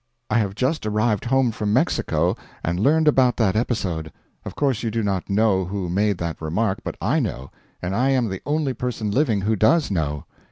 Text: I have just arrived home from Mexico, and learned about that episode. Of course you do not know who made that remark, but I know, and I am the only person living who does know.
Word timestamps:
I 0.31 0.39
have 0.39 0.55
just 0.55 0.87
arrived 0.87 1.25
home 1.25 1.51
from 1.51 1.73
Mexico, 1.73 2.35
and 2.63 2.79
learned 2.79 3.07
about 3.07 3.37
that 3.37 3.55
episode. 3.55 4.11
Of 4.43 4.55
course 4.55 4.81
you 4.81 4.89
do 4.89 5.03
not 5.03 5.29
know 5.29 5.65
who 5.65 5.89
made 5.91 6.17
that 6.17 6.41
remark, 6.41 6.79
but 6.83 6.97
I 6.99 7.19
know, 7.19 7.51
and 7.83 7.95
I 7.95 8.09
am 8.09 8.27
the 8.29 8.41
only 8.43 8.73
person 8.73 9.11
living 9.11 9.41
who 9.41 9.55
does 9.55 9.91
know. 9.91 10.25